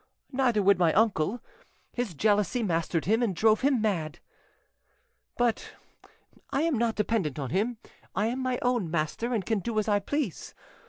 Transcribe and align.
Neither 0.31 0.63
would 0.63 0.79
my 0.79 0.93
uncle; 0.93 1.41
his 1.93 2.15
jealousy 2.15 2.63
mastered 2.63 3.05
him 3.05 3.21
and 3.21 3.35
drove 3.35 3.61
him 3.61 3.79
mad— 3.83 4.17
"But 5.37 5.73
I 6.49 6.63
am 6.63 6.75
not 6.75 6.95
dependent 6.95 7.37
on 7.37 7.51
him; 7.51 7.77
I 8.15 8.25
am 8.25 8.39
my 8.39 8.57
own 8.63 8.89
master, 8.89 9.31
and 9.31 9.45
can 9.45 9.59
do 9.59 9.77
as 9.77 9.87
I 9.87 9.99
please. 9.99 10.55